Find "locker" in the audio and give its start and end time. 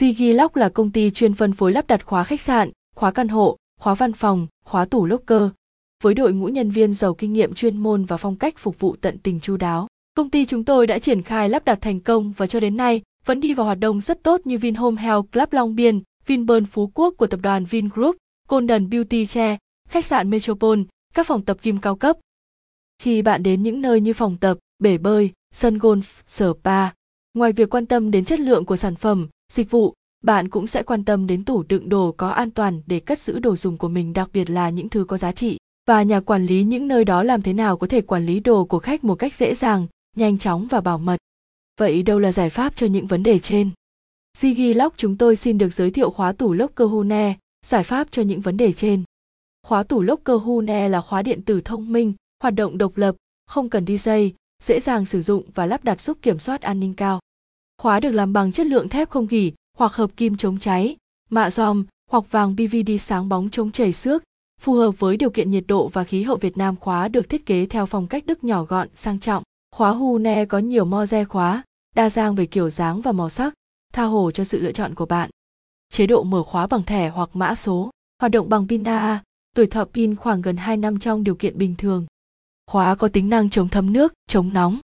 5.06-5.42, 46.52-46.88, 50.02-50.36